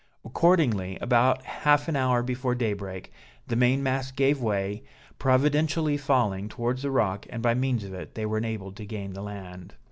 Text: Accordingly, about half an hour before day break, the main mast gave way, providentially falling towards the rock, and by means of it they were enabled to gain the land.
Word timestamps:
Accordingly, 0.25 0.97
about 0.99 1.43
half 1.43 1.87
an 1.87 1.95
hour 1.95 2.23
before 2.23 2.55
day 2.55 2.73
break, 2.73 3.11
the 3.45 3.55
main 3.55 3.83
mast 3.83 4.15
gave 4.15 4.41
way, 4.41 4.81
providentially 5.19 5.95
falling 5.97 6.49
towards 6.49 6.81
the 6.81 6.89
rock, 6.89 7.27
and 7.29 7.43
by 7.43 7.53
means 7.53 7.83
of 7.83 7.93
it 7.93 8.15
they 8.15 8.25
were 8.25 8.39
enabled 8.39 8.75
to 8.77 8.85
gain 8.87 9.13
the 9.13 9.21
land. 9.21 9.75